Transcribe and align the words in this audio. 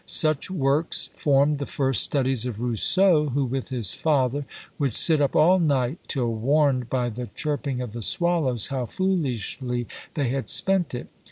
Such 0.03 0.49
works 0.49 1.11
formed 1.15 1.59
the 1.59 1.67
first 1.67 2.01
studies 2.01 2.47
of 2.47 2.59
Rousseau, 2.59 3.29
who, 3.29 3.45
with 3.45 3.69
his 3.69 3.93
father, 3.93 4.45
would 4.79 4.93
sit 4.93 5.21
up 5.21 5.35
all 5.35 5.59
night, 5.59 5.99
till 6.07 6.33
warned 6.33 6.89
by 6.89 7.09
the 7.09 7.27
chirping 7.35 7.81
of 7.81 7.91
the 7.91 8.01
swallows 8.01 8.69
how 8.69 8.87
foolishly 8.87 9.85
they 10.15 10.29
had 10.29 10.49
spent 10.49 10.95
it! 10.95 11.07